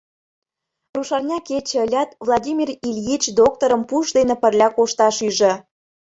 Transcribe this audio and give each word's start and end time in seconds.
Рушарня 0.95 1.37
кече 1.47 1.75
ылят, 1.85 2.09
Владимир 2.25 2.69
Ильич 2.87 3.23
докторым 3.39 3.81
пуш 3.89 4.07
дене 4.17 4.35
пырля 4.41 4.67
кошташ 4.77 5.17
ӱжӧ. 5.27 5.53